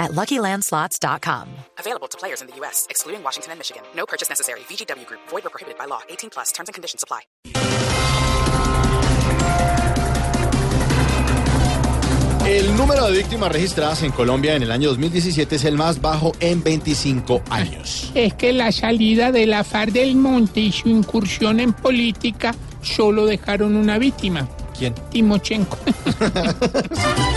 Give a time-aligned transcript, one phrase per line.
[0.00, 1.48] at LuckyLandSlots.com.
[1.78, 3.82] Available to players in the U.S., excluding Washington and Michigan.
[3.94, 4.60] No purchase necessary.
[4.60, 5.20] VGW Group.
[5.28, 6.00] Void or prohibited by law.
[6.08, 6.50] 18 plus.
[6.50, 7.20] Terms and conditions apply.
[12.46, 16.32] El número de víctimas registradas en Colombia en el año 2017 es el más bajo
[16.40, 18.10] en 25 años.
[18.14, 23.26] Es que la salida de la FARC del Monte y su incursión en política solo
[23.26, 24.94] dejaron una víctima, ¿Quién?
[25.10, 25.78] Timochenko.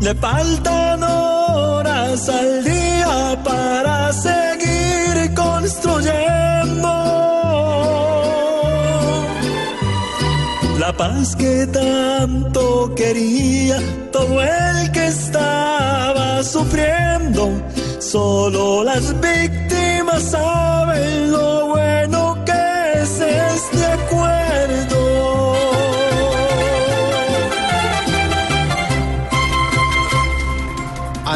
[0.00, 6.88] Le faltan horas al día para seguir construyendo
[10.78, 13.78] la paz que tanto quería
[14.12, 17.50] todo el que estaba sufriendo.
[17.98, 23.75] Solo las víctimas saben lo bueno que es este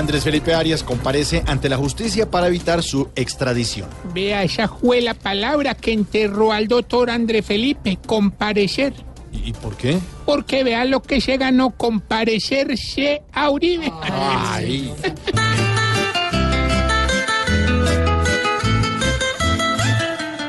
[0.00, 3.88] Andrés Felipe Arias comparece ante la justicia para evitar su extradición.
[4.14, 8.94] Vea esa fue la palabra que enterró al doctor André Felipe, comparecer.
[9.30, 9.98] ¿Y y por qué?
[10.24, 13.92] Porque vea lo que se ganó comparecerse a Uribe.
[14.02, 14.92] Ay,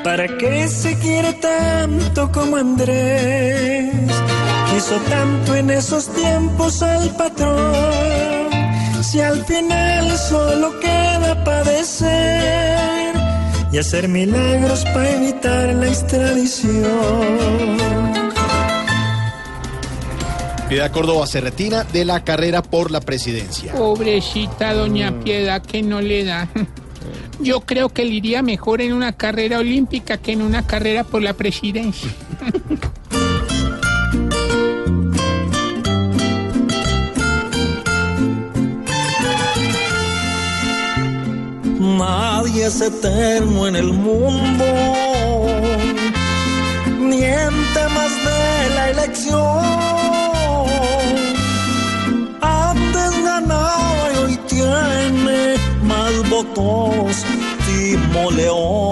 [0.04, 3.94] ¿Para qué se quiere tanto como Andrés?
[4.74, 8.51] Quiso tanto en esos tiempos al patrón.
[9.12, 13.14] Si al final solo queda padecer
[13.74, 17.78] y hacer milagros para evitar la extradición.
[20.70, 23.74] Piedad Córdoba se retira de la carrera por la presidencia.
[23.74, 26.48] Pobrecita doña Piedad que no le da.
[27.42, 31.22] Yo creo que le iría mejor en una carrera olímpica que en una carrera por
[31.22, 32.10] la presidencia.
[41.82, 44.66] Nadie es eterno en el mundo,
[47.00, 49.66] miente más de la elección.
[52.40, 57.26] Antes ganaba y hoy tiene más votos
[57.66, 58.91] Timo León.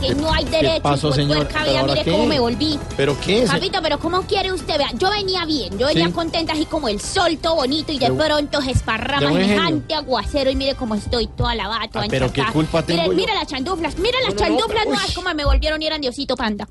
[0.00, 0.82] Que no hay derecho.
[0.82, 1.38] pasó, señor?
[1.38, 2.10] puerca, ¿Pero vea, ahora mire qué?
[2.12, 2.78] cómo me volví.
[2.96, 3.50] ¿Pero qué es?
[3.50, 4.78] Papito, pero ¿cómo quiere usted?
[4.78, 6.12] Vea, yo venía bien, yo venía Sí.
[6.12, 10.50] contenta así como el sol, todo bonito, y de Pero- pronto se esparrama semejante aguacero
[10.50, 13.16] y mire cómo estoy toda lavada, toda Ah, pero qué culpa tengo Mire, yo.
[13.20, 14.92] mire las chanduflas, mire las chanduflas uy.
[14.92, 16.66] nuevas como me volvieron y eran Diosito Panda.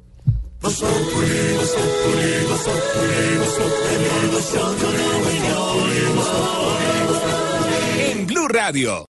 [7.99, 9.05] En Blue Radio.